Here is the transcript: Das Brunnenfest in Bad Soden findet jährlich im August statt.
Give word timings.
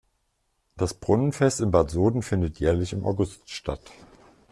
Das 0.77 0.95
Brunnenfest 0.95 1.61
in 1.61 1.69
Bad 1.69 1.91
Soden 1.91 2.23
findet 2.23 2.57
jährlich 2.59 2.91
im 2.93 3.05
August 3.05 3.47
statt. 3.51 3.91